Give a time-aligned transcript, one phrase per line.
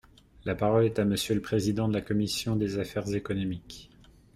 [0.45, 3.91] La parole est à Monsieur le président de la commission des affaires économiques.